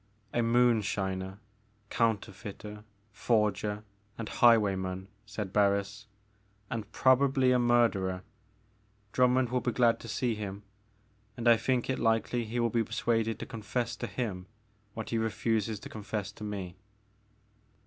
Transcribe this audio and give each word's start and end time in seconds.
A 0.33 0.39
moonshiner, 0.41 1.37
counterfeiter, 1.91 2.83
forger, 3.11 3.83
and 4.17 4.29
highwayman, 4.29 5.09
said 5.27 5.53
Barris, 5.53 6.07
and 6.71 6.91
probably 6.91 7.51
a 7.51 7.59
murderer. 7.59 8.23
Drummond 9.11 9.49
will 9.49 9.61
be 9.61 9.71
glad 9.71 9.99
to 9.99 10.07
see 10.07 10.33
him, 10.33 10.63
and 11.37 11.47
I 11.47 11.55
think 11.55 11.87
it 11.87 11.99
likely 11.99 12.45
he 12.45 12.59
will 12.59 12.71
be 12.71 12.83
persuaded 12.83 13.37
to 13.37 13.45
con 13.45 13.61
fess 13.61 13.95
to 13.97 14.07
him 14.07 14.47
what 14.95 15.11
he 15.11 15.19
refuses 15.19 15.79
to 15.81 15.87
confess 15.89 16.31
to 16.31 16.43
me. 16.43 16.77